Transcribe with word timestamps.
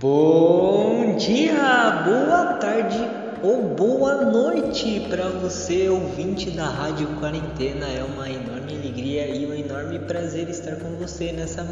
Bom 0.00 1.16
dia, 1.16 2.04
boa 2.04 2.52
tarde 2.60 2.98
ou 3.42 3.74
boa 3.74 4.24
noite 4.26 5.04
para 5.10 5.28
você, 5.28 5.88
ouvinte 5.88 6.52
da 6.52 6.66
Rádio 6.66 7.08
Quarentena. 7.18 7.84
É 7.84 8.04
uma 8.04 8.30
enorme 8.30 8.76
alegria 8.76 9.26
e 9.26 9.44
um 9.44 9.52
enorme 9.52 9.98
prazer 9.98 10.48
estar 10.48 10.76
com 10.76 10.90
você 10.98 11.32
nessa 11.32 11.66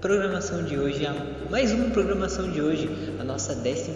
programação 0.00 0.62
de 0.62 0.78
hoje, 0.78 1.04
mais 1.50 1.72
uma 1.72 1.90
programação 1.90 2.48
de 2.48 2.62
hoje, 2.62 3.16
a 3.18 3.24
nossa 3.24 3.56
12 3.56 3.90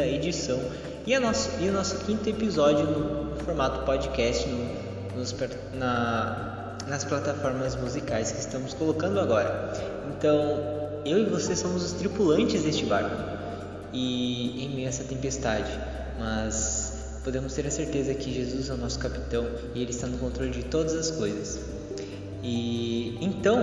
edição 0.00 0.60
e, 1.06 1.14
a 1.14 1.20
nosso, 1.20 1.52
e 1.58 1.70
o 1.70 1.72
nosso 1.72 2.04
quinto 2.04 2.28
episódio 2.28 2.84
no 2.84 3.34
formato 3.36 3.86
podcast 3.86 4.46
no, 4.46 5.18
nos, 5.18 5.34
na, 5.72 6.76
nas 6.86 7.02
plataformas 7.04 7.74
musicais 7.76 8.30
que 8.30 8.40
estamos 8.40 8.74
colocando 8.74 9.18
agora. 9.18 9.72
Então, 10.10 10.79
eu 11.04 11.18
e 11.18 11.24
você 11.24 11.56
somos 11.56 11.84
os 11.84 11.92
tripulantes 11.92 12.62
deste 12.62 12.84
barco 12.84 13.16
e 13.92 14.64
em 14.64 14.74
meio 14.74 14.86
a 14.86 14.88
essa 14.88 15.04
tempestade, 15.04 15.70
mas 16.18 17.20
podemos 17.24 17.52
ter 17.54 17.66
a 17.66 17.70
certeza 17.70 18.14
que 18.14 18.32
Jesus 18.32 18.68
é 18.68 18.74
o 18.74 18.76
nosso 18.76 18.98
capitão 18.98 19.46
e 19.74 19.82
ele 19.82 19.90
está 19.90 20.06
no 20.06 20.18
controle 20.18 20.50
de 20.50 20.64
todas 20.64 20.94
as 20.94 21.10
coisas. 21.10 21.60
E 22.42 23.18
então, 23.20 23.58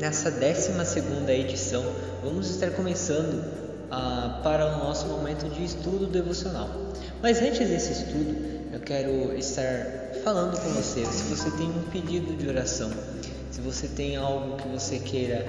nessa 0.00 0.30
12 0.30 0.84
segunda 0.84 1.32
edição, 1.32 1.84
vamos 2.22 2.50
estar 2.50 2.70
começando 2.70 3.42
uh, 3.86 4.42
para 4.42 4.66
o 4.66 4.78
nosso 4.84 5.06
momento 5.06 5.48
de 5.48 5.64
estudo 5.64 6.06
devocional. 6.06 6.68
Mas 7.22 7.40
antes 7.40 7.68
desse 7.68 7.92
estudo, 7.92 8.36
eu 8.72 8.80
quero 8.80 9.36
estar 9.36 10.12
falando 10.22 10.58
com 10.60 10.68
você. 10.70 11.04
Se 11.06 11.22
você 11.24 11.50
tem 11.52 11.66
um 11.66 11.82
pedido 11.90 12.36
de 12.36 12.48
oração, 12.48 12.90
se 13.50 13.60
você 13.60 13.88
tem 13.88 14.16
algo 14.16 14.56
que 14.56 14.68
você 14.68 14.98
queira 14.98 15.46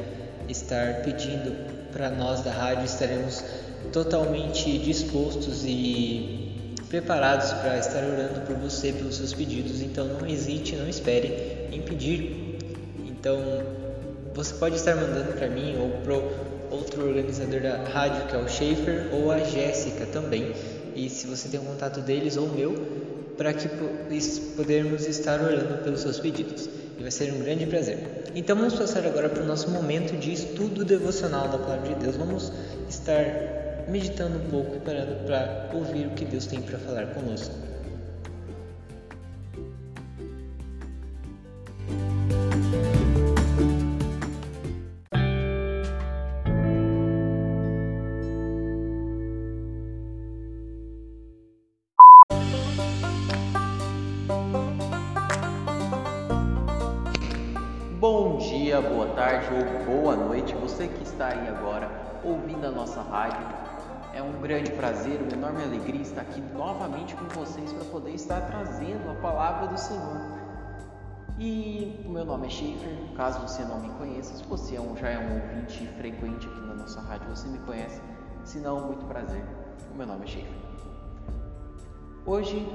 estar 0.49 1.01
pedindo 1.03 1.55
para 1.91 2.09
nós 2.09 2.41
da 2.41 2.51
rádio, 2.51 2.85
estaremos 2.85 3.43
totalmente 3.91 4.77
dispostos 4.77 5.63
e 5.65 6.75
preparados 6.89 7.53
para 7.53 7.77
estar 7.77 8.03
orando 8.03 8.41
por 8.41 8.55
você, 8.55 8.91
pelos 8.91 9.15
seus 9.15 9.33
pedidos. 9.33 9.81
Então 9.81 10.05
não 10.05 10.27
hesite, 10.27 10.75
não 10.75 10.87
espere 10.87 11.67
em 11.71 11.81
pedir. 11.81 12.57
Então 13.07 13.39
você 14.33 14.53
pode 14.55 14.75
estar 14.75 14.95
mandando 14.95 15.33
para 15.33 15.47
mim 15.47 15.75
ou 15.79 15.89
para 16.01 16.15
outro 16.75 17.07
organizador 17.07 17.61
da 17.61 17.83
rádio, 17.83 18.27
que 18.27 18.35
é 18.35 18.39
o 18.39 18.47
Schaefer, 18.47 19.09
ou 19.13 19.31
a 19.31 19.39
Jéssica 19.39 20.05
também. 20.05 20.53
E 20.95 21.09
se 21.09 21.27
você 21.27 21.49
tem 21.49 21.59
um 21.59 21.65
contato 21.65 22.01
deles 22.01 22.37
ou 22.37 22.47
meu, 22.47 22.75
para 23.37 23.53
que 23.53 23.67
podermos 24.55 25.07
estar 25.07 25.41
orando 25.41 25.83
pelos 25.83 26.01
seus 26.01 26.19
pedidos 26.19 26.69
e 26.99 27.01
vai 27.01 27.11
ser 27.11 27.33
um 27.33 27.39
grande 27.39 27.65
prazer. 27.65 27.97
Então 28.35 28.55
vamos 28.55 28.75
passar 28.75 29.05
agora 29.05 29.29
para 29.29 29.41
o 29.41 29.45
nosso 29.45 29.69
momento 29.71 30.17
de 30.17 30.33
estudo 30.33 30.83
devocional 30.83 31.47
da 31.47 31.57
Palavra 31.57 31.95
de 31.95 31.95
Deus. 31.95 32.17
Vamos 32.17 32.51
estar 32.89 33.85
meditando 33.87 34.37
um 34.37 34.49
pouco 34.49 34.75
e 34.75 34.79
parando 34.79 35.15
para 35.25 35.69
ouvir 35.73 36.07
o 36.07 36.11
que 36.11 36.25
Deus 36.25 36.45
tem 36.45 36.61
para 36.61 36.77
falar 36.77 37.07
conosco. 37.07 37.68
Tarde 59.19 59.49
ou 59.53 60.01
boa 60.01 60.15
noite, 60.15 60.55
você 60.55 60.87
que 60.87 61.03
está 61.03 61.27
aí 61.27 61.49
agora 61.49 61.91
ouvindo 62.23 62.65
a 62.65 62.71
nossa 62.71 63.01
rádio. 63.01 63.45
É 64.13 64.23
um 64.23 64.39
grande 64.39 64.71
prazer, 64.71 65.19
uma 65.21 65.33
enorme 65.33 65.61
alegria 65.61 66.01
estar 66.01 66.21
aqui 66.21 66.39
novamente 66.39 67.15
com 67.15 67.25
vocês 67.37 67.73
para 67.73 67.83
poder 67.83 68.11
estar 68.11 68.39
trazendo 68.47 69.11
a 69.11 69.15
palavra 69.15 69.67
do 69.67 69.77
Senhor. 69.77 70.21
E 71.37 72.01
o 72.05 72.09
meu 72.09 72.23
nome 72.23 72.47
é 72.47 72.49
Schaefer, 72.49 72.97
caso 73.17 73.41
você 73.41 73.61
não 73.63 73.81
me 73.81 73.89
conheça, 73.89 74.37
se 74.37 74.43
você 74.45 74.77
é 74.77 74.95
já 74.95 75.09
é 75.09 75.19
um 75.19 75.33
ouvinte 75.33 75.85
frequente 75.97 76.47
aqui 76.47 76.61
na 76.61 76.75
nossa 76.75 77.01
rádio, 77.01 77.27
você 77.27 77.49
me 77.49 77.57
conhece, 77.59 78.01
se 78.45 78.59
não, 78.59 78.87
muito 78.87 79.05
prazer. 79.05 79.43
O 79.91 79.97
meu 79.97 80.07
nome 80.07 80.23
é 80.23 80.27
Schaefer. 80.27 80.57
Hoje, 82.25 82.65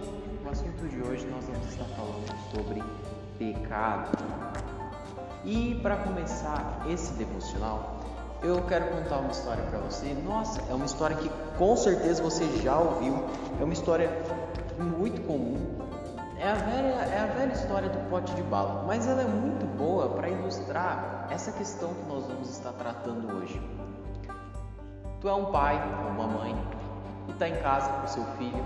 o 0.45 0.51
assunto 0.51 0.89
de 0.89 1.01
hoje, 1.09 1.27
nós 1.29 1.47
vamos 1.47 1.67
estar 1.71 1.85
falando 1.85 2.53
sobre 2.53 2.83
pecado. 3.39 4.74
E 5.45 5.79
para 5.83 5.97
começar 5.97 6.85
esse 6.89 7.13
devocional, 7.15 7.97
eu 8.43 8.63
quero 8.63 8.87
contar 8.89 9.19
uma 9.19 9.31
história 9.31 9.63
para 9.65 9.79
você. 9.79 10.15
Nossa, 10.27 10.61
é 10.71 10.75
uma 10.75 10.87
história 10.87 11.17
que 11.17 11.31
com 11.59 11.77
certeza 11.77 12.23
você 12.23 12.47
já 12.63 12.79
ouviu. 12.79 13.25
É 13.61 13.65
uma 13.65 13.73
história 13.73 14.11
muito 14.79 15.21
comum. 15.27 15.79
É 16.39 16.51
a 16.51 16.55
velha, 16.55 16.95
é 17.15 17.21
a 17.21 17.27
velha 17.27 17.53
história 17.53 17.89
do 17.89 18.11
pote 18.11 18.35
de 18.35 18.43
bala, 18.43 18.85
mas 18.87 19.07
ela 19.07 19.23
é 19.23 19.27
muito 19.27 19.65
boa 19.79 20.09
para 20.11 20.29
ilustrar 20.29 21.27
essa 21.31 21.53
questão 21.53 21.95
que 21.95 22.03
nós 22.07 22.27
vamos 22.27 22.51
estar 22.51 22.73
tratando 22.73 23.37
hoje. 23.37 23.61
Tu 25.21 25.29
é 25.29 25.35
um 25.35 25.47
pai 25.47 25.81
ou 26.05 26.11
uma 26.11 26.27
mãe 26.27 26.55
e 27.29 27.33
está 27.33 27.49
em 27.49 27.57
casa 27.63 27.91
com 27.93 28.07
seu 28.07 28.25
filho 28.37 28.65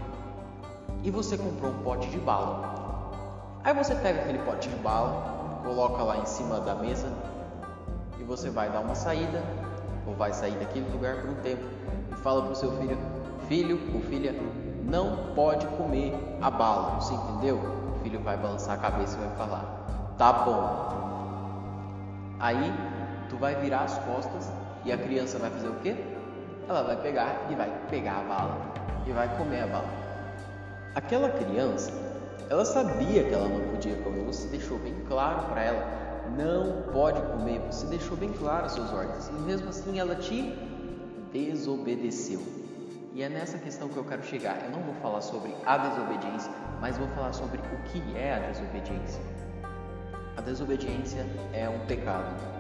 e 1.05 1.11
você 1.11 1.39
comprou 1.39 1.71
um 1.71 1.83
pote 1.83 2.09
de 2.09 2.19
bala. 2.19 3.11
Aí 3.63 3.73
você 3.75 3.95
pega 3.95 4.23
aquele 4.23 4.39
pote 4.39 4.69
de 4.69 4.77
bala, 4.77 5.38
coloca 5.63 6.03
lá 6.03 6.19
em 6.19 6.27
cima 6.27 6.61
da 6.61 6.75
mesa 6.75 7.09
e 8.19 8.25
você 8.25 8.51
vai 8.51 8.71
dar 8.71 8.81
uma 8.81 8.95
saída 8.95 9.43
ou 10.07 10.15
vai 10.15 10.33
sair 10.33 10.55
daquele 10.55 10.91
lugar 10.91 11.17
por 11.17 11.31
um 11.31 11.35
tempo 11.37 11.63
e 12.11 12.15
fala 12.17 12.43
para 12.43 12.53
o 12.53 12.57
seu 12.57 12.73
filho: 12.79 12.99
Filho 13.49 13.81
ou 13.95 14.01
filha, 14.03 14.35
não 14.85 15.35
pode 15.35 15.67
comer 15.67 16.15
a 16.41 16.51
bala. 16.51 17.01
Você 17.01 17.15
entendeu? 17.15 17.57
O 17.57 18.03
filho 18.03 18.21
vai 18.21 18.37
balançar 18.37 18.75
a 18.75 18.79
cabeça 18.79 19.17
e 19.19 19.27
vai 19.27 19.37
falar: 19.37 19.65
Tá 20.17 20.33
bom. 20.33 20.99
Aí 22.41 22.73
tu 23.29 23.37
vai 23.37 23.55
virar 23.57 23.81
as 23.81 23.99
costas 23.99 24.51
e 24.85 24.93
a 24.93 24.99
criança 24.99 25.39
vai 25.39 25.51
fazer 25.51 25.69
o 25.69 25.75
quê? 25.77 25.97
Ela 26.69 26.83
vai 26.83 26.97
pegar 26.97 27.47
e 27.51 27.55
vai 27.55 27.71
pegar 27.91 28.21
a 28.21 28.23
bala 28.23 28.57
e 29.07 29.13
vai 29.13 29.29
comer 29.37 29.63
a 29.63 29.67
bala. 29.67 29.89
Aquela 30.95 31.31
criança 31.31 32.08
ela 32.49 32.65
sabia 32.65 33.25
que 33.25 33.33
ela 33.33 33.49
não 33.49 33.61
podia 33.69 33.97
comer, 33.97 34.25
você 34.25 34.49
deixou 34.49 34.79
bem 34.79 34.95
claro 35.07 35.47
para 35.49 35.63
ela, 35.63 35.87
não 36.37 36.83
pode 36.93 37.21
comer, 37.21 37.61
você 37.71 37.87
deixou 37.87 38.17
bem 38.17 38.33
claro 38.33 38.67
as 38.67 38.73
suas 38.73 38.93
ordens, 38.93 39.29
e 39.29 39.33
mesmo 39.33 39.69
assim 39.69 39.99
ela 39.99 40.15
te 40.15 40.55
desobedeceu. 41.33 42.41
E 43.15 43.23
é 43.23 43.29
nessa 43.29 43.59
questão 43.59 43.89
que 43.89 43.97
eu 43.97 44.05
quero 44.05 44.23
chegar. 44.23 44.63
Eu 44.65 44.71
não 44.71 44.81
vou 44.81 44.95
falar 44.95 45.21
sobre 45.21 45.55
a 45.67 45.77
desobediência, 45.77 46.53
mas 46.81 46.97
vou 46.97 47.09
falar 47.09 47.33
sobre 47.33 47.59
o 47.59 47.83
que 47.85 48.17
é 48.17 48.35
a 48.35 48.39
desobediência. 48.51 49.21
A 50.37 50.41
desobediência 50.41 51.27
é 51.53 51.69
um 51.69 51.81
pecado. 51.87 52.58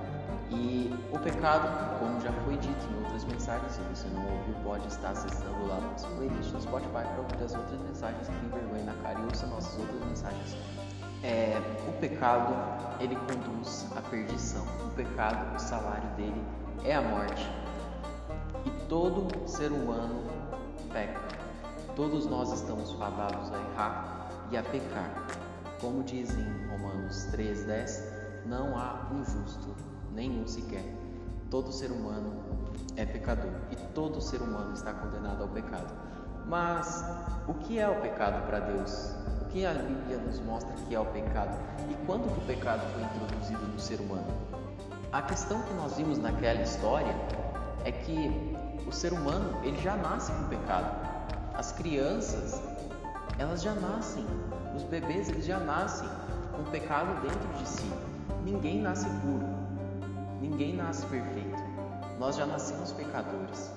E 0.50 0.90
o 1.12 1.18
pecado, 1.18 1.98
como 1.98 2.20
já 2.20 2.32
foi 2.44 2.56
dito 2.56 2.88
em 2.90 3.04
outras 3.04 3.24
mensagens, 3.24 3.72
se 3.72 3.80
você 3.82 4.08
não 4.08 4.22
ouviu, 4.22 4.54
pode 4.64 4.86
estar 4.88 5.10
acessando 5.10 5.66
lá 5.66 5.76
no 5.76 5.90
nosso 5.90 6.08
playlist 6.16 6.52
no 6.52 6.60
Spotify 6.60 6.90
para 6.90 7.18
ouvir 7.18 7.44
as 7.44 7.54
outras 7.54 7.80
mensagens 7.80 8.28
que 8.28 8.34
tem 8.34 8.48
vergonha 8.48 8.84
na 8.84 8.94
cara 9.02 9.20
e 9.20 9.24
ouça 9.24 9.46
nossas 9.46 9.78
outras 9.78 10.00
mensagens. 10.04 10.56
É, 11.22 11.60
o 11.86 11.92
pecado, 12.00 12.54
ele 13.00 13.16
conduz 13.16 13.86
à 13.96 14.00
perdição. 14.00 14.64
O 14.86 14.90
pecado, 14.94 15.54
o 15.54 15.58
salário 15.58 16.08
dele 16.16 16.42
é 16.84 16.94
a 16.94 17.02
morte. 17.02 17.50
E 18.64 18.70
todo 18.88 19.28
ser 19.46 19.70
humano 19.70 20.24
peca. 20.92 21.20
Todos 21.94 22.26
nós 22.26 22.52
estamos 22.52 22.92
fadados 22.92 23.52
a 23.52 23.58
errar 23.58 24.30
e 24.50 24.56
a 24.56 24.62
pecar. 24.62 25.26
Como 25.80 26.02
diz 26.04 26.30
em 26.30 26.66
Romanos 26.68 27.28
3,10, 27.32 28.02
não 28.46 28.78
há 28.78 29.08
um 29.12 29.24
justo 29.24 29.74
nenhum 30.14 30.46
sequer. 30.46 30.84
Todo 31.50 31.72
ser 31.72 31.90
humano 31.90 32.32
é 32.96 33.04
pecador 33.04 33.50
e 33.70 33.76
todo 33.94 34.20
ser 34.20 34.42
humano 34.42 34.74
está 34.74 34.92
condenado 34.92 35.42
ao 35.42 35.48
pecado. 35.48 35.92
Mas 36.46 37.04
o 37.46 37.54
que 37.54 37.78
é 37.78 37.88
o 37.88 38.00
pecado 38.00 38.46
para 38.46 38.60
Deus? 38.60 39.14
O 39.42 39.44
que 39.46 39.64
a 39.64 39.72
Bíblia 39.72 40.18
nos 40.18 40.40
mostra 40.40 40.72
que 40.86 40.94
é 40.94 41.00
o 41.00 41.06
pecado 41.06 41.56
e 41.90 42.06
quando 42.06 42.32
que 42.32 42.40
o 42.40 42.46
pecado 42.46 42.82
foi 42.92 43.02
introduzido 43.02 43.66
no 43.66 43.78
ser 43.78 44.00
humano? 44.00 44.26
A 45.12 45.22
questão 45.22 45.62
que 45.62 45.74
nós 45.74 45.96
vimos 45.96 46.18
naquela 46.18 46.60
história 46.60 47.14
é 47.84 47.92
que 47.92 48.30
o 48.86 48.92
ser 48.92 49.12
humano 49.12 49.58
ele 49.62 49.80
já 49.80 49.96
nasce 49.96 50.32
com 50.32 50.44
pecado. 50.48 51.08
As 51.54 51.72
crianças 51.72 52.60
elas 53.38 53.62
já 53.62 53.72
nascem, 53.74 54.26
os 54.74 54.82
bebês 54.82 55.28
eles 55.28 55.46
já 55.46 55.60
nascem 55.60 56.08
com 56.56 56.64
pecado 56.70 57.22
dentro 57.22 57.48
de 57.58 57.68
si. 57.68 57.90
Ninguém 58.44 58.80
nasce 58.82 59.08
puro. 59.20 59.67
Ninguém 60.40 60.76
nasce 60.76 61.04
perfeito. 61.06 61.62
Nós 62.18 62.36
já 62.36 62.46
nascemos 62.46 62.92
pecadores. 62.92 63.72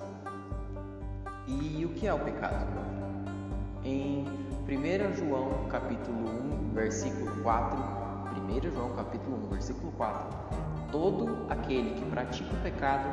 E 1.48 1.84
o 1.86 1.90
que 1.90 2.08
é 2.08 2.13
o 2.13 2.19
pecado? 2.19 2.68
Em 3.84 4.25
1 4.68 5.16
João 5.16 5.68
capítulo 5.69 6.30
1, 6.69 6.74
versículo 6.74 7.42
4, 7.42 7.78
1 8.38 8.72
João 8.72 8.96
capítulo 8.96 9.46
1, 9.48 9.50
versículo 9.50 9.92
4, 9.94 10.30
todo 10.92 11.48
aquele 11.50 11.96
que 11.96 12.06
pratica 12.12 12.54
o 12.54 12.62
pecado 12.62 13.10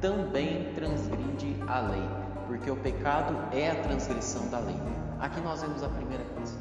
também 0.00 0.72
transgride 0.74 1.56
a 1.68 1.80
lei, 1.80 2.08
porque 2.46 2.70
o 2.70 2.76
pecado 2.76 3.36
é 3.52 3.70
a 3.70 3.82
transgressão 3.82 4.48
da 4.48 4.58
lei. 4.58 4.76
Aqui 5.20 5.40
nós 5.42 5.60
vemos 5.60 5.82
a 5.82 5.88
primeira 5.88 6.24
coisa. 6.34 6.56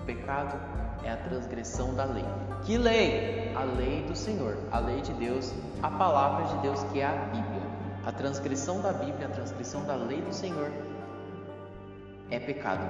O 0.00 0.04
pecado 0.04 0.58
é 1.04 1.10
a 1.10 1.16
transgressão 1.16 1.94
da 1.94 2.04
lei. 2.04 2.24
Que 2.64 2.78
lei? 2.78 3.52
A 3.54 3.62
lei 3.62 4.02
do 4.04 4.16
Senhor, 4.16 4.56
a 4.72 4.78
lei 4.78 5.02
de 5.02 5.12
Deus, 5.12 5.52
a 5.82 5.90
palavra 5.90 6.46
de 6.46 6.62
Deus 6.62 6.82
que 6.84 7.00
é 7.00 7.04
a 7.04 7.12
Bíblia. 7.26 7.62
A 8.06 8.10
transgressão 8.10 8.80
da 8.80 8.90
Bíblia, 8.90 9.26
a 9.26 9.30
transgressão 9.30 9.84
da 9.84 9.94
lei 9.94 10.22
do 10.22 10.32
Senhor 10.32 10.70
é 12.30 12.38
pecado. 12.40 12.88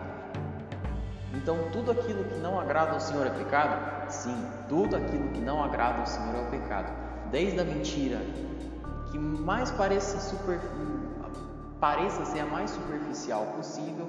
Então, 1.35 1.59
tudo 1.73 1.91
aquilo 1.91 2.23
que 2.23 2.39
não 2.39 2.61
agrada 2.61 2.93
ao 2.93 3.01
Senhor 3.01 3.27
é 3.27 3.31
pecado? 3.31 4.11
Sim, 4.13 4.47
tudo 4.69 4.95
aquilo 4.95 5.29
que 5.31 5.41
não 5.41 5.63
agrada 5.63 5.99
ao 5.99 6.07
Senhor 6.07 6.37
é 6.37 6.47
o 6.47 6.51
pecado. 6.51 6.93
Desde 7.33 7.59
a 7.59 7.65
mentira, 7.65 8.21
que 9.11 9.19
mais 9.19 9.73
pareça, 9.73 10.37
pareça 11.81 12.25
ser 12.27 12.41
a 12.41 12.47
mais 12.47 12.71
superficial 12.71 13.47
possível, 13.57 14.09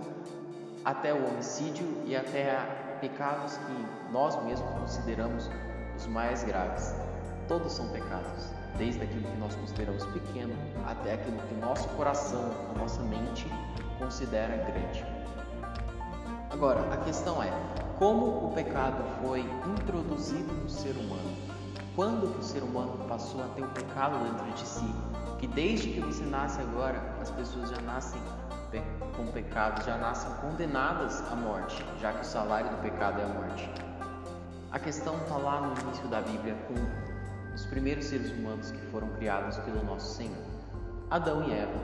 até 0.83 1.11
o 1.11 1.27
homicídio 1.27 1.87
e 2.05 2.15
até 2.15 2.84
pecados 2.99 3.57
que 3.57 4.11
nós 4.11 4.41
mesmos 4.43 4.69
consideramos 4.71 5.49
os 5.95 6.07
mais 6.07 6.43
graves. 6.43 6.93
Todos 7.47 7.71
são 7.71 7.87
pecados, 7.89 8.49
desde 8.77 9.03
aquilo 9.03 9.23
que 9.23 9.37
nós 9.37 9.55
consideramos 9.55 10.05
pequeno 10.07 10.53
até 10.85 11.13
aquilo 11.13 11.37
que 11.47 11.55
nosso 11.55 11.87
coração, 11.89 12.51
a 12.73 12.79
nossa 12.79 13.01
mente 13.03 13.47
considera 13.99 14.57
grande. 14.57 15.05
Agora, 16.49 16.81
a 16.93 16.97
questão 16.97 17.41
é: 17.41 17.51
como 17.97 18.47
o 18.47 18.51
pecado 18.53 19.03
foi 19.21 19.41
introduzido 19.67 20.53
no 20.53 20.69
ser 20.69 20.95
humano? 20.97 21.35
Quando 21.95 22.37
o 22.37 22.43
ser 22.43 22.63
humano 22.63 23.05
passou 23.07 23.41
a 23.41 23.47
ter 23.55 23.63
o 23.63 23.69
pecado 23.69 24.17
dentro 24.23 24.51
de 24.53 24.67
si? 24.67 25.14
Que 25.37 25.47
desde 25.47 25.91
que 25.91 25.99
você 25.99 26.23
nasce 26.25 26.59
agora, 26.61 27.01
as 27.21 27.29
pessoas 27.31 27.69
já 27.69 27.81
nascem 27.81 28.21
com 29.15 29.25
pecado, 29.27 29.83
já 29.85 29.97
nascem 29.97 30.31
condenadas 30.41 31.21
à 31.31 31.35
morte, 31.35 31.85
já 32.01 32.13
que 32.13 32.21
o 32.21 32.25
salário 32.25 32.69
do 32.69 32.81
pecado 32.81 33.21
é 33.21 33.23
a 33.23 33.27
morte. 33.27 33.69
A 34.71 34.79
questão 34.79 35.15
está 35.17 35.37
lá 35.37 35.61
no 35.61 35.81
início 35.81 36.07
da 36.07 36.21
Bíblia 36.21 36.55
com 36.67 37.53
os 37.53 37.65
primeiros 37.65 38.05
seres 38.05 38.31
humanos 38.31 38.71
que 38.71 38.81
foram 38.87 39.07
criados 39.13 39.57
pelo 39.59 39.83
nosso 39.85 40.15
Senhor, 40.15 40.43
Adão 41.09 41.47
e 41.47 41.53
Eva. 41.53 41.79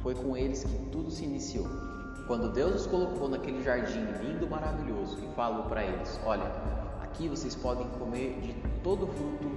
Foi 0.00 0.14
com 0.14 0.36
eles 0.36 0.62
que 0.62 0.78
tudo 0.90 1.10
se 1.10 1.24
iniciou. 1.24 1.66
Quando 2.26 2.52
Deus 2.52 2.82
os 2.82 2.86
colocou 2.86 3.28
naquele 3.28 3.62
jardim 3.62 4.04
lindo, 4.20 4.48
maravilhoso, 4.48 5.18
e 5.18 5.34
falou 5.34 5.64
para 5.64 5.84
eles: 5.84 6.20
Olha, 6.24 6.50
aqui 7.02 7.28
vocês 7.28 7.54
podem 7.56 7.88
comer 7.98 8.38
de 8.40 8.52
todo 8.82 9.06
fruto, 9.08 9.50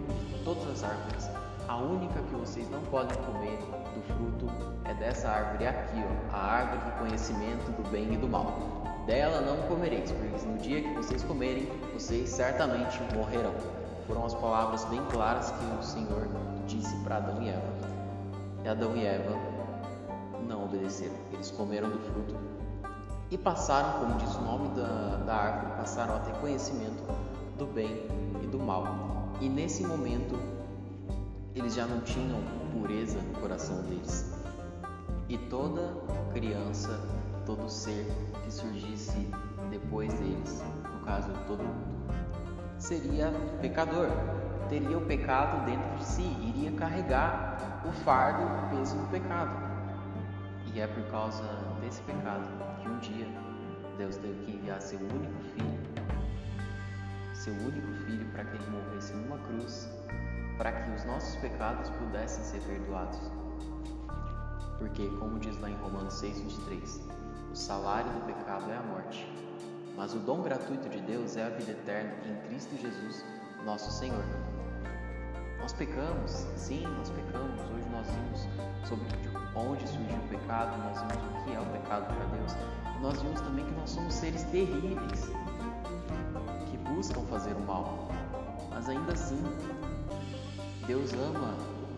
todas 0.44 0.68
as 0.72 0.84
árvores. 0.84 1.29
A 1.70 1.78
única 1.78 2.20
que 2.24 2.34
vocês 2.34 2.68
não 2.72 2.82
podem 2.86 3.16
comer 3.18 3.60
do 3.94 4.02
fruto 4.02 4.48
é 4.86 4.94
dessa 4.96 5.30
árvore 5.30 5.68
aqui, 5.68 6.04
ó, 6.04 6.36
a 6.36 6.40
árvore 6.40 6.80
do 6.80 6.98
conhecimento 6.98 7.72
do 7.74 7.88
bem 7.92 8.12
e 8.12 8.18
do 8.18 8.28
mal. 8.28 9.04
Dela 9.06 9.40
não 9.42 9.56
comereis, 9.68 10.12
porque 10.12 10.48
no 10.48 10.58
dia 10.58 10.82
que 10.82 10.92
vocês 10.96 11.22
comerem, 11.22 11.70
vocês 11.94 12.28
certamente 12.28 13.00
morrerão. 13.16 13.54
Foram 14.08 14.26
as 14.26 14.34
palavras 14.34 14.84
bem 14.86 15.00
claras 15.12 15.52
que 15.52 15.66
o 15.80 15.84
Senhor 15.84 16.28
disse 16.66 16.96
para 17.04 17.18
Adão 17.18 17.40
e 17.44 17.50
Eva. 17.50 17.74
E 18.66 18.68
Adão 18.68 18.98
e 18.98 19.06
Eva 19.06 19.38
não 20.48 20.66
obedeceram. 20.66 21.14
Eles 21.32 21.52
comeram 21.52 21.88
do 21.88 22.00
fruto 22.00 22.36
e 23.30 23.38
passaram, 23.38 24.00
como 24.00 24.16
diz 24.16 24.36
o 24.38 24.42
nome 24.42 24.70
da, 24.70 25.18
da 25.24 25.36
árvore, 25.36 25.74
passaram 25.78 26.16
a 26.16 26.20
ter 26.22 26.34
conhecimento 26.40 27.04
do 27.60 27.68
bem 27.68 28.08
e 28.42 28.48
do 28.48 28.58
mal. 28.58 28.88
E 29.40 29.48
nesse 29.48 29.86
momento, 29.86 30.36
eles 31.60 31.76
já 31.76 31.86
não 31.86 32.00
tinham 32.02 32.42
pureza 32.72 33.20
no 33.22 33.34
coração 33.40 33.82
deles. 33.84 34.34
E 35.28 35.38
toda 35.38 35.94
criança, 36.34 37.00
todo 37.46 37.70
ser 37.70 38.06
que 38.44 38.52
surgisse 38.52 39.30
depois 39.70 40.12
deles, 40.14 40.64
no 40.84 41.06
caso 41.06 41.32
todo 41.48 41.62
mundo, 41.62 42.14
seria 42.78 43.32
pecador, 43.62 44.08
teria 44.70 44.98
o 44.98 45.06
pecado 45.06 45.66
dentro 45.66 45.98
de 45.98 46.06
si, 46.06 46.24
iria 46.42 46.72
carregar 46.72 47.84
o 47.86 47.92
fardo, 47.92 48.42
o 48.44 48.78
peso 48.78 48.96
do 48.96 49.08
pecado. 49.10 49.52
E 50.74 50.80
é 50.80 50.88
por 50.88 51.04
causa 51.12 51.44
desse 51.82 52.02
pecado 52.04 52.48
que 52.82 52.90
um 52.90 52.98
dia 53.00 53.28
Deus 53.98 54.16
teve 54.16 54.46
que 54.46 54.52
enviar 54.54 54.82
seu 54.82 55.00
único 55.00 55.44
filho, 55.54 55.80
seu 57.34 57.54
único 57.54 57.92
filho 58.06 58.26
para 58.32 58.46
que 58.46 58.56
ele 58.56 58.70
morresse 58.70 59.14
numa 59.14 59.38
cruz, 59.40 59.90
para 60.60 60.74
que 60.74 60.92
os 60.92 61.06
nossos 61.06 61.38
pecados 61.38 61.90
pudessem 61.92 62.44
ser 62.44 62.60
perdoados. 62.68 63.18
Porque, 64.78 65.08
como 65.18 65.40
diz 65.40 65.58
lá 65.62 65.70
em 65.70 65.76
Romanos 65.76 66.22
6,23, 66.22 67.00
o 67.50 67.56
salário 67.56 68.12
do 68.12 68.26
pecado 68.26 68.70
é 68.70 68.76
a 68.76 68.82
morte, 68.82 69.26
mas 69.96 70.14
o 70.14 70.20
dom 70.20 70.42
gratuito 70.42 70.90
de 70.90 71.00
Deus 71.00 71.38
é 71.38 71.46
a 71.46 71.50
vida 71.50 71.72
eterna 71.72 72.14
em 72.26 72.36
Cristo 72.48 72.76
Jesus, 72.76 73.24
nosso 73.66 73.90
Senhor. 73.90 74.24
Nós 75.62 75.72
pecamos, 75.72 76.32
sim, 76.58 76.86
nós 76.98 77.10
pecamos. 77.10 77.62
Hoje 77.62 77.90
nós 77.90 78.08
vimos 78.08 78.90
sobre 78.90 79.08
onde 79.56 79.88
surgiu 79.88 80.18
o 80.18 80.28
pecado, 80.28 80.78
nós 80.78 81.00
vimos 81.00 81.42
o 81.42 81.46
que 81.46 81.54
é 81.54 81.60
o 81.60 81.66
pecado 81.68 82.14
para 82.14 82.26
Deus. 82.38 82.54
E 82.98 83.02
nós 83.02 83.22
vimos 83.22 83.40
também 83.40 83.64
que 83.64 83.72
nós 83.72 83.90
somos 83.90 84.14
seres 84.14 84.44
terríveis 84.44 85.32
que 86.70 86.78
buscam 86.80 87.22
fazer 87.28 87.54
o 87.54 87.62
mal. 87.62 88.10
Mas 88.70 88.90
ainda 88.90 89.14
assim, 89.14 89.42
Deus 90.90 91.14
ama 91.14 91.54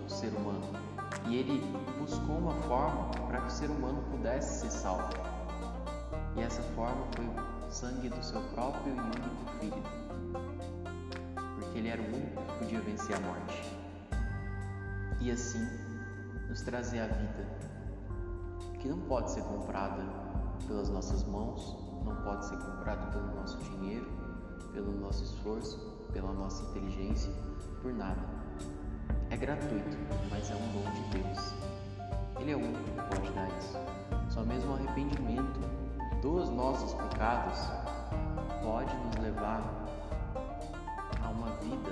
o 0.06 0.10
ser 0.10 0.34
humano 0.34 0.68
e 1.26 1.38
ele 1.38 1.64
buscou 1.98 2.36
uma 2.36 2.54
forma 2.64 3.10
para 3.26 3.40
que 3.40 3.48
o 3.48 3.50
ser 3.50 3.70
humano 3.70 4.04
pudesse 4.12 4.60
ser 4.60 4.70
salvo. 4.70 5.14
E 6.36 6.42
essa 6.42 6.62
forma 6.76 7.06
foi 7.16 7.26
o 7.26 7.72
sangue 7.72 8.10
do 8.10 8.22
seu 8.22 8.42
próprio 8.54 8.94
e 8.94 9.00
único 9.00 9.60
filho. 9.62 9.84
Porque 11.56 11.78
ele 11.78 11.88
era 11.88 12.02
o 12.02 12.06
único 12.06 12.42
que 12.42 12.60
podia 12.60 12.82
vencer 12.82 13.16
a 13.16 13.20
morte. 13.22 13.78
E 15.22 15.32
assim 15.32 15.66
nos 16.50 16.62
trazer 16.62 17.00
a 17.00 17.08
vida, 17.08 17.48
que 18.78 18.90
não 18.90 19.00
pode 19.04 19.32
ser 19.32 19.44
comprada 19.44 20.04
pelas 20.68 20.90
nossas 20.90 21.24
mãos, 21.24 21.78
não 22.04 22.18
pode 22.26 22.46
ser 22.46 22.58
comprada 22.58 23.10
pelo 23.10 23.36
nosso 23.36 23.58
dinheiro, 23.58 24.12
pelo 24.74 24.92
nosso 25.00 25.24
esforço, 25.24 25.80
pela 26.12 26.34
nossa 26.34 26.62
inteligência, 26.66 27.32
por 27.82 27.94
nada. 27.94 28.41
É 29.30 29.38
gratuito, 29.38 29.98
mas 30.30 30.50
é 30.52 30.56
um 30.56 30.68
dom 30.72 30.92
de 30.92 31.20
Deus. 31.20 31.54
Ele 32.40 32.52
é 32.52 32.56
o 32.56 32.60
único 32.60 32.84
que 32.84 33.16
pode 33.16 33.32
dar 33.34 33.48
isso. 33.58 33.78
Só 34.30 34.44
mesmo 34.44 34.72
o 34.72 34.76
arrependimento 34.76 35.60
dos 36.22 36.50
nossos 36.50 36.94
pecados 36.94 37.58
pode 38.64 38.96
nos 38.96 39.16
levar 39.18 39.62
a 41.22 41.30
uma 41.30 41.50
vida 41.58 41.92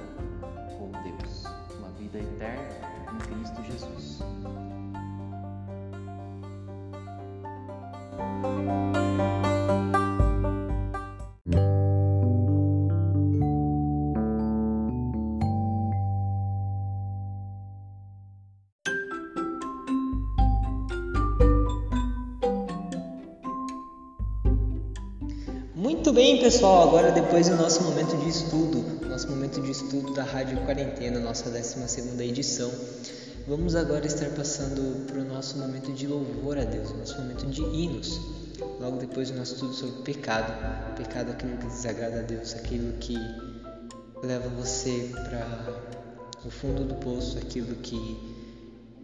com 0.78 0.92
Deus, 1.04 1.46
uma 1.78 1.90
vida 1.98 2.20
eterna 2.20 2.90
em 3.14 3.18
Cristo 3.18 3.64
Jesus. 3.64 4.20
Bem, 26.20 26.38
pessoal. 26.38 26.90
Agora, 26.90 27.14
depois 27.14 27.48
do 27.48 27.56
nosso 27.56 27.82
momento 27.82 28.18
de 28.18 28.28
estudo, 28.28 29.08
nosso 29.08 29.30
momento 29.30 29.62
de 29.62 29.72
estudo 29.72 30.14
da 30.14 30.22
Rádio 30.22 30.58
Quarentena, 30.66 31.18
nossa 31.18 31.50
12 31.50 32.22
edição, 32.22 32.70
vamos 33.48 33.74
agora 33.74 34.06
estar 34.06 34.30
passando 34.32 35.08
para 35.08 35.22
o 35.22 35.24
nosso 35.24 35.58
momento 35.58 35.94
de 35.94 36.08
louvor 36.08 36.58
a 36.58 36.66
Deus, 36.66 36.92
nosso 36.92 37.22
momento 37.22 37.46
de 37.46 37.62
hinos. 37.62 38.20
Logo 38.82 38.98
depois 38.98 39.32
do 39.32 39.38
nosso 39.38 39.54
estudo 39.54 39.74
sobre 39.74 40.02
pecado, 40.02 40.52
pecado 40.98 41.32
aquilo 41.32 41.56
que 41.56 41.68
desagrada 41.68 42.20
a 42.20 42.24
Deus, 42.24 42.54
aquilo 42.54 42.92
que 42.98 43.16
leva 44.22 44.50
você 44.50 45.14
para 45.14 45.74
o 46.46 46.52
fundo 46.52 46.84
do 46.84 46.96
poço, 46.96 47.38
aquilo 47.38 47.78
que 47.78 48.20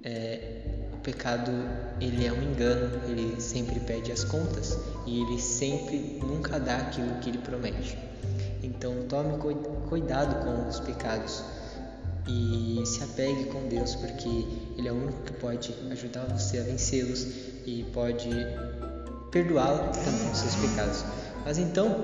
é, 0.04 0.90
pecado 1.06 1.52
ele 2.02 2.26
é 2.26 2.34
um 2.34 2.42
engano, 2.42 3.00
ele 3.08 3.40
sempre 3.40 3.80
pede 3.80 4.12
as 4.12 4.24
contas 4.24 4.76
e 5.06 5.22
ele 5.22 5.40
sempre 5.40 6.20
nunca 6.24 6.60
dá 6.60 6.78
aquilo 6.78 7.20
que 7.20 7.30
ele 7.30 7.38
promete. 7.38 7.96
Então 8.64 9.04
tome 9.08 9.38
cuidado 9.88 10.44
com 10.44 10.68
os 10.68 10.80
pecados 10.80 11.44
e 12.28 12.82
se 12.86 13.04
apegue 13.04 13.46
com 13.46 13.68
Deus, 13.68 13.94
porque 13.96 14.28
Ele 14.76 14.88
é 14.88 14.92
o 14.92 14.96
único 14.96 15.22
que 15.22 15.34
pode 15.34 15.76
ajudar 15.92 16.26
você 16.26 16.58
a 16.58 16.64
vencê-los 16.64 17.28
e 17.66 17.86
pode 17.94 18.30
perdoá-lo 19.32 19.92
também 19.92 20.32
os 20.32 20.38
seus 20.40 20.56
pecados. 20.56 21.06
Mas 21.46 21.60
então, 21.60 22.04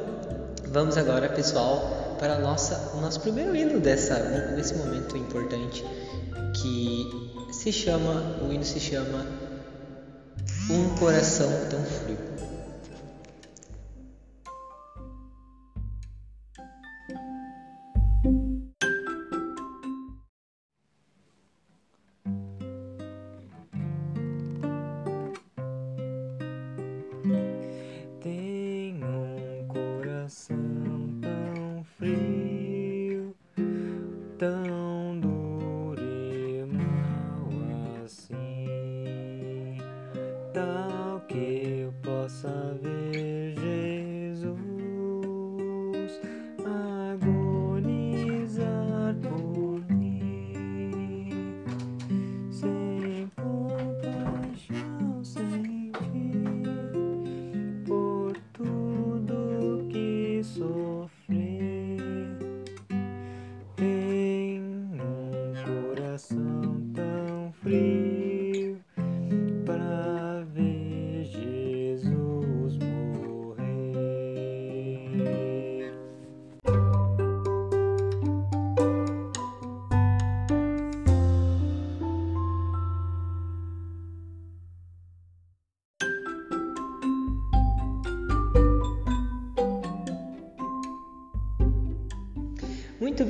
vamos 0.68 0.96
agora, 0.96 1.28
pessoal, 1.30 2.16
para 2.20 2.38
nossa, 2.38 2.92
o 2.96 3.02
nosso 3.02 3.20
primeiro 3.22 3.56
hino 3.56 3.80
dessa, 3.80 4.16
desse 4.56 4.76
momento 4.76 5.18
importante, 5.18 5.84
que 6.54 7.32
se 7.52 7.72
chama, 7.72 8.38
o 8.42 8.52
hino 8.52 8.64
se 8.64 8.80
chama 8.80 9.26
Um 10.70 10.96
Coração 10.98 11.50
Tão 11.70 11.84
Frio. 11.84 12.31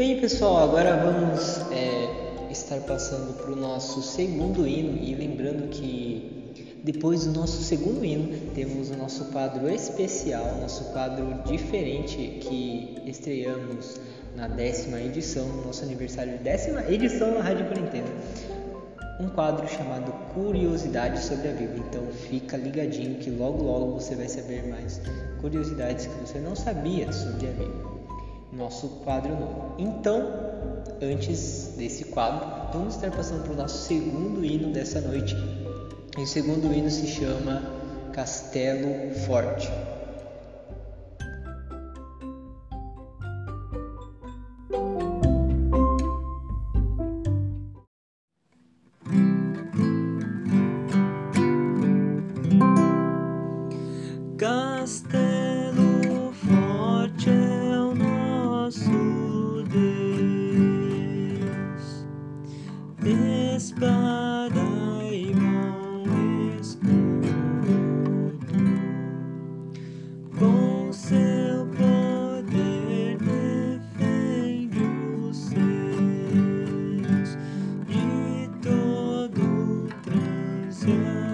Bem, 0.01 0.19
pessoal, 0.19 0.63
agora 0.63 0.97
vamos 0.97 1.59
é, 1.71 2.49
estar 2.51 2.79
passando 2.79 3.37
para 3.37 3.51
o 3.51 3.55
nosso 3.55 4.01
segundo 4.01 4.67
hino 4.67 4.97
e 4.97 5.13
lembrando 5.13 5.69
que 5.69 6.73
depois 6.83 7.27
do 7.27 7.39
nosso 7.39 7.61
segundo 7.61 8.03
hino 8.03 8.51
temos 8.55 8.89
o 8.89 8.97
nosso 8.97 9.25
quadro 9.25 9.69
especial, 9.69 10.57
nosso 10.59 10.85
quadro 10.85 11.43
diferente 11.45 12.15
que 12.41 12.99
estreamos 13.05 14.01
na 14.35 14.47
décima 14.47 14.99
edição, 14.99 15.47
nosso 15.63 15.83
aniversário 15.83 16.35
de 16.35 16.45
décima 16.45 16.81
edição 16.89 17.35
na 17.35 17.41
Rádio 17.41 17.67
Quarentena. 17.67 18.09
Um 19.19 19.29
quadro 19.29 19.67
chamado 19.67 20.11
Curiosidades 20.33 21.25
sobre 21.25 21.47
a 21.47 21.51
Bíblia. 21.51 21.83
Então 21.87 22.07
fica 22.07 22.57
ligadinho 22.57 23.19
que 23.19 23.29
logo 23.29 23.61
logo 23.61 23.99
você 23.99 24.15
vai 24.15 24.27
saber 24.27 24.67
mais 24.67 24.99
curiosidades 25.39 26.07
que 26.07 26.15
você 26.21 26.39
não 26.39 26.55
sabia 26.55 27.13
sobre 27.13 27.49
a 27.49 27.51
Bíblia 27.51 27.90
nosso 28.61 28.87
quadro 29.03 29.31
novo. 29.31 29.75
Então, 29.79 30.29
antes 31.01 31.73
desse 31.77 32.05
quadro, 32.05 32.47
vamos 32.71 32.95
estar 32.95 33.11
passando 33.11 33.43
para 33.43 33.53
o 33.53 33.55
nosso 33.55 33.87
segundo 33.87 34.45
hino 34.45 34.71
dessa 34.71 35.01
noite. 35.01 35.35
E 36.17 36.21
o 36.21 36.27
segundo 36.27 36.71
hino 36.71 36.89
se 36.89 37.07
chama 37.07 37.63
Castelo 38.13 39.13
Forte. 39.25 39.69
Yeah. 81.01 81.30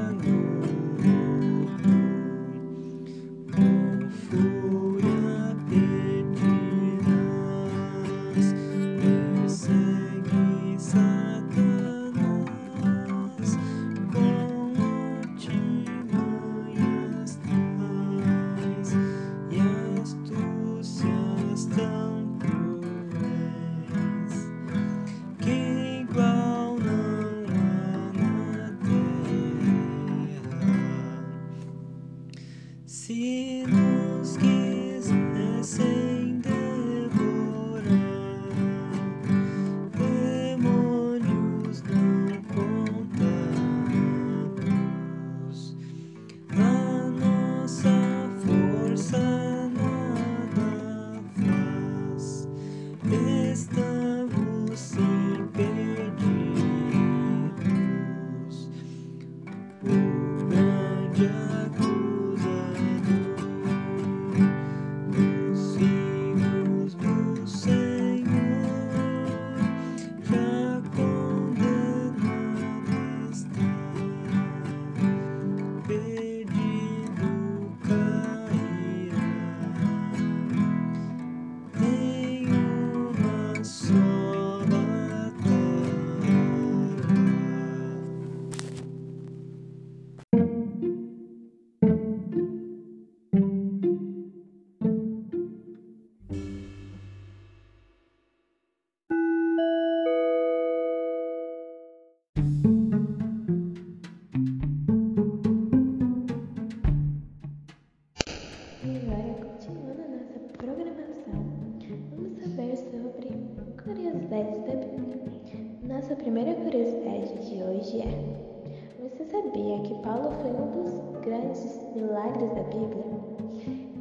Milagres 122.18 122.50
da 122.56 122.64
Bíblia, 122.64 123.06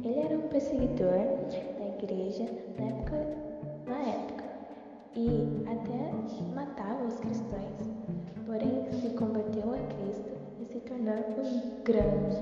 ele 0.03 0.19
era 0.19 0.35
um 0.35 0.47
perseguidor 0.47 1.19
da 1.77 1.85
igreja 2.03 2.45
na 2.79 2.85
época, 2.85 3.15
na 3.85 3.99
época 4.09 4.43
e 5.15 5.63
até 5.67 6.55
matava 6.55 7.03
os 7.03 7.19
cristãos, 7.19 7.91
porém 8.47 8.87
se 8.91 9.09
converteu 9.09 9.71
a 9.71 9.77
Cristo 9.93 10.31
e 10.59 10.65
se 10.65 10.79
tornou 10.79 11.13
um 11.13 11.83
grande, 11.83 12.37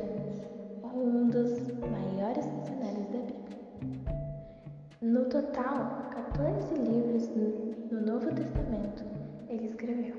um 0.93 1.27
dos 1.27 1.59
maiores 1.81 2.45
dicionários 2.45 3.07
da 3.09 3.19
Bíblia. 3.19 3.45
No 5.01 5.25
total, 5.25 6.09
14 6.11 6.73
livros 6.75 7.29
no 7.91 7.99
Novo 7.99 8.33
Testamento 8.33 9.03
ele 9.49 9.65
escreveu. 9.65 10.15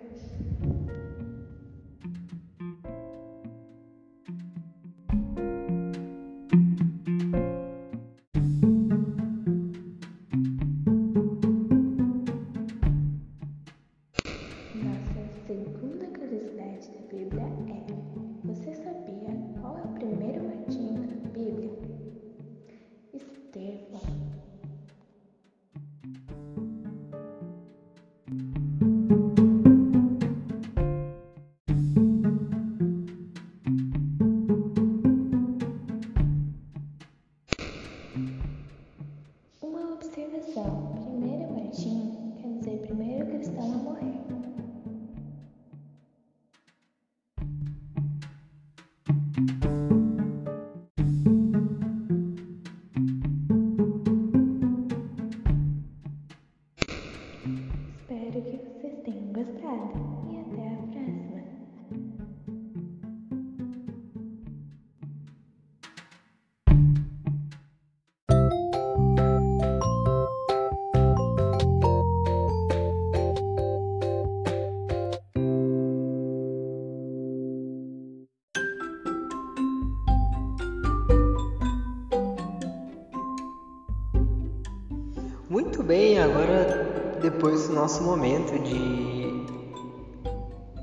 Bem, 17.31 17.76
nosso 87.97 88.03
momento 88.03 88.59
de 88.59 89.47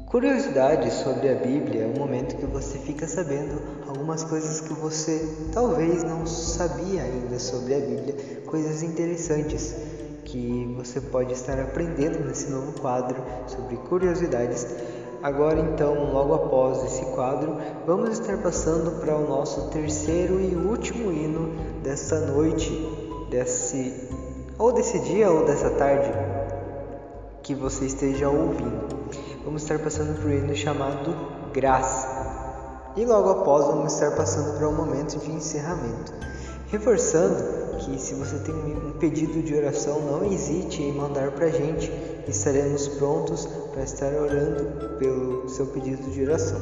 curiosidade 0.08 0.92
sobre 0.92 1.30
a 1.30 1.36
Bíblia, 1.36 1.84
é 1.84 1.88
um 1.88 2.00
momento 2.00 2.36
que 2.36 2.46
você 2.48 2.80
fica 2.80 3.08
sabendo 3.08 3.62
algumas 3.88 4.24
coisas 4.24 4.62
que 4.62 4.74
você 4.74 5.22
talvez 5.54 6.04
não 6.04 6.26
sabia 6.26 7.04
ainda 7.04 7.38
sobre 7.38 7.76
a 7.76 7.80
Bíblia, 7.80 8.16
coisas 8.48 8.82
interessantes 8.82 9.76
que 10.26 10.74
você 10.76 11.00
pode 11.00 11.34
estar 11.34 11.60
aprendendo 11.60 12.26
nesse 12.26 12.50
novo 12.50 12.80
quadro 12.80 13.22
sobre 13.46 13.78
curiosidades. 13.78 14.66
Agora, 15.22 15.60
então, 15.60 16.12
logo 16.12 16.34
após 16.34 16.84
esse 16.84 17.06
quadro, 17.14 17.58
vamos 17.86 18.18
estar 18.18 18.38
passando 18.40 19.00
para 19.02 19.16
o 19.16 19.28
nosso 19.28 19.70
terceiro 19.70 20.42
e 20.42 20.56
último 20.56 21.12
hino 21.12 21.54
desta 21.84 22.20
noite, 22.22 22.72
desse 23.30 24.10
ou 24.58 24.72
desse 24.72 25.00
dia 25.00 25.30
ou 25.32 25.46
dessa 25.46 25.70
tarde 25.72 26.12
que 27.44 27.54
você 27.54 27.86
esteja 27.86 28.30
ouvindo. 28.30 29.10
Vamos 29.44 29.62
estar 29.64 29.78
passando 29.80 30.16
por 30.20 30.32
um 30.32 30.34
hino 30.34 30.56
chamado 30.56 31.14
Graça. 31.54 32.08
E 32.96 33.06
logo 33.06 33.30
após 33.30 33.66
vamos 33.66 33.94
estar 33.94 34.12
passando 34.16 34.58
para 34.58 34.68
um 34.68 34.74
momento 34.74 35.20
de 35.20 35.30
encerramento. 35.30 36.14
Reforçando 36.70 37.78
que 37.80 38.00
se 38.00 38.14
você 38.14 38.38
tem 38.40 38.56
um 38.56 38.94
pedido 38.94 39.44
de 39.44 39.54
oração, 39.54 40.00
não 40.00 40.32
hesite 40.32 40.82
em 40.82 40.94
mandar 40.94 41.32
para 41.32 41.48
a 41.48 41.50
gente. 41.50 41.92
Estaremos 42.28 42.88
prontos 42.88 43.46
para 43.74 43.84
estar 43.84 44.14
orando 44.14 44.98
pelo 44.98 45.50
seu 45.50 45.68
pedido 45.68 46.10
de 46.10 46.24
oração. 46.24 46.62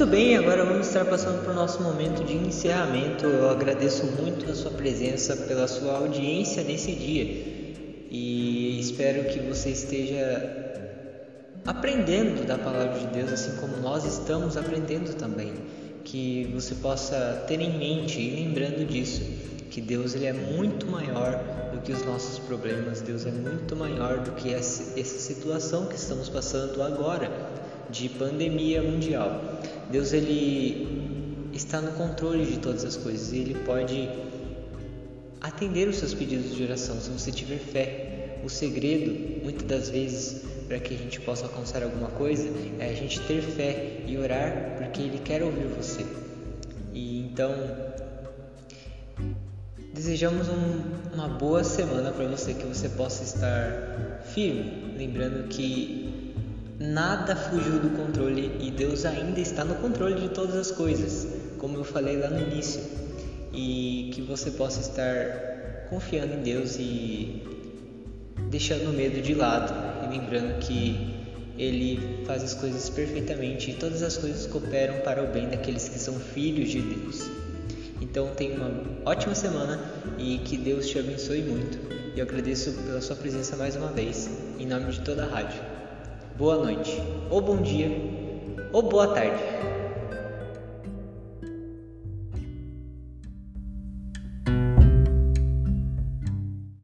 Muito 0.00 0.12
bem, 0.12 0.34
agora 0.34 0.64
vamos 0.64 0.86
estar 0.86 1.04
passando 1.04 1.44
para 1.44 1.52
o 1.52 1.54
nosso 1.54 1.82
momento 1.82 2.24
de 2.24 2.34
encerramento. 2.34 3.26
Eu 3.26 3.50
agradeço 3.50 4.06
muito 4.06 4.50
a 4.50 4.54
sua 4.54 4.70
presença, 4.70 5.36
pela 5.36 5.68
sua 5.68 5.98
audiência 5.98 6.64
nesse 6.64 6.92
dia 6.92 7.24
e 8.10 8.80
espero 8.80 9.24
que 9.24 9.40
você 9.40 9.68
esteja 9.68 10.72
aprendendo 11.66 12.46
da 12.46 12.56
palavra 12.56 12.98
de 12.98 13.08
Deus, 13.08 13.30
assim 13.30 13.60
como 13.60 13.76
nós 13.76 14.06
estamos 14.06 14.56
aprendendo 14.56 15.14
também. 15.16 15.52
Que 16.02 16.50
você 16.54 16.74
possa 16.76 17.44
ter 17.46 17.60
em 17.60 17.78
mente 17.78 18.18
e 18.18 18.42
lembrando 18.42 18.86
disso, 18.86 19.20
que 19.70 19.82
Deus 19.82 20.14
ele 20.14 20.24
é 20.24 20.32
muito 20.32 20.86
maior 20.86 21.38
do 21.74 21.80
que 21.82 21.92
os 21.92 22.02
nossos 22.06 22.38
problemas, 22.38 23.02
Deus 23.02 23.26
é 23.26 23.30
muito 23.30 23.76
maior 23.76 24.20
do 24.20 24.30
que 24.32 24.50
essa, 24.50 24.98
essa 24.98 25.18
situação 25.18 25.84
que 25.84 25.96
estamos 25.96 26.30
passando 26.30 26.82
agora 26.82 27.30
de 27.90 28.08
pandemia 28.08 28.82
mundial. 28.82 29.60
Deus 29.90 30.12
ele 30.12 31.50
está 31.52 31.80
no 31.80 31.92
controle 31.92 32.46
de 32.46 32.58
todas 32.58 32.84
as 32.84 32.96
coisas 32.96 33.32
e 33.32 33.38
ele 33.38 33.54
pode 33.66 34.08
atender 35.40 35.88
os 35.88 35.96
seus 35.96 36.14
pedidos 36.14 36.54
de 36.54 36.62
oração 36.62 37.00
se 37.00 37.10
você 37.10 37.30
tiver 37.32 37.58
fé. 37.58 38.40
O 38.44 38.48
segredo, 38.48 39.42
muitas 39.42 39.66
das 39.66 39.90
vezes, 39.90 40.44
para 40.66 40.78
que 40.78 40.94
a 40.94 40.96
gente 40.96 41.20
possa 41.20 41.44
alcançar 41.44 41.82
alguma 41.82 42.08
coisa 42.08 42.48
é 42.78 42.90
a 42.90 42.94
gente 42.94 43.20
ter 43.20 43.42
fé 43.42 44.02
e 44.06 44.16
orar 44.16 44.76
porque 44.78 45.02
ele 45.02 45.18
quer 45.18 45.42
ouvir 45.42 45.66
você. 45.66 46.06
E 46.94 47.20
Então, 47.30 47.54
desejamos 49.94 50.48
um, 50.48 51.14
uma 51.14 51.28
boa 51.28 51.62
semana 51.62 52.10
para 52.10 52.26
você, 52.26 52.52
que 52.52 52.66
você 52.66 52.88
possa 52.88 53.22
estar 53.22 54.20
firme, 54.34 54.94
lembrando 54.98 55.48
que 55.48 56.19
nada 56.90 57.36
fugiu 57.36 57.78
do 57.78 57.90
controle 57.90 58.56
e 58.60 58.70
Deus 58.70 59.04
ainda 59.04 59.38
está 59.40 59.64
no 59.64 59.76
controle 59.76 60.20
de 60.20 60.28
todas 60.30 60.56
as 60.56 60.70
coisas, 60.72 61.26
como 61.58 61.76
eu 61.76 61.84
falei 61.84 62.16
lá 62.16 62.28
no 62.28 62.40
início, 62.40 62.80
e 63.52 64.10
que 64.12 64.22
você 64.22 64.50
possa 64.50 64.80
estar 64.80 65.86
confiando 65.88 66.34
em 66.34 66.42
Deus 66.42 66.76
e 66.78 67.42
deixando 68.50 68.90
o 68.90 68.92
medo 68.92 69.22
de 69.22 69.34
lado 69.34 69.72
e 70.04 70.18
lembrando 70.18 70.58
que 70.60 71.14
Ele 71.56 72.24
faz 72.26 72.42
as 72.42 72.54
coisas 72.54 72.88
perfeitamente 72.90 73.70
e 73.70 73.74
todas 73.74 74.02
as 74.02 74.16
coisas 74.16 74.46
cooperam 74.46 75.00
para 75.00 75.22
o 75.22 75.28
bem 75.28 75.48
daqueles 75.48 75.88
que 75.88 75.98
são 75.98 76.14
filhos 76.14 76.70
de 76.70 76.80
Deus. 76.80 77.30
Então 78.00 78.28
tenha 78.34 78.56
uma 78.56 78.70
ótima 79.04 79.34
semana 79.34 79.78
e 80.18 80.38
que 80.38 80.56
Deus 80.56 80.88
te 80.88 80.98
abençoe 80.98 81.42
muito. 81.42 81.78
E 82.16 82.18
eu 82.18 82.24
agradeço 82.24 82.72
pela 82.72 83.00
sua 83.00 83.14
presença 83.14 83.56
mais 83.56 83.76
uma 83.76 83.92
vez, 83.92 84.28
em 84.58 84.66
nome 84.66 84.90
de 84.90 85.00
toda 85.02 85.24
a 85.24 85.28
rádio. 85.28 85.79
Boa 86.40 86.56
noite, 86.56 87.02
ou 87.28 87.42
bom 87.42 87.60
dia, 87.60 87.90
ou 88.72 88.80
boa 88.80 89.06
tarde. 89.06 89.79